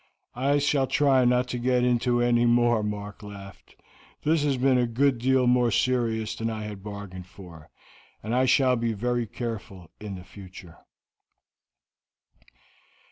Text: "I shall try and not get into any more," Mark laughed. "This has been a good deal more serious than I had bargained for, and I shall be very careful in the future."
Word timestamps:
"I 0.35 0.57
shall 0.57 0.87
try 0.87 1.21
and 1.21 1.29
not 1.29 1.45
get 1.49 1.83
into 1.83 2.21
any 2.23 2.47
more," 2.47 2.81
Mark 2.81 3.21
laughed. 3.21 3.75
"This 4.23 4.41
has 4.41 4.57
been 4.57 4.79
a 4.79 4.87
good 4.87 5.19
deal 5.19 5.45
more 5.45 5.69
serious 5.69 6.33
than 6.35 6.49
I 6.49 6.63
had 6.63 6.81
bargained 6.81 7.27
for, 7.27 7.69
and 8.23 8.33
I 8.33 8.45
shall 8.45 8.75
be 8.75 8.93
very 8.93 9.27
careful 9.27 9.91
in 9.99 10.15
the 10.15 10.23
future." 10.23 10.79